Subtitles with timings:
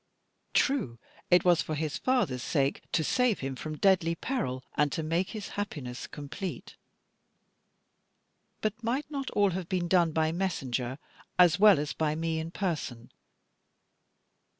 [0.55, 0.97] True,
[1.29, 5.29] it was for his father's sake, to save him from deadly peril, and to make
[5.29, 6.75] his happiness complete;
[8.61, 10.97] but might not all have been done by messenger,
[11.37, 13.11] as well as by me in person?